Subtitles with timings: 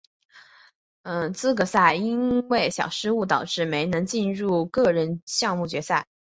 [1.35, 6.07] 资格赛因为小失误导致没能进入个人项目决赛。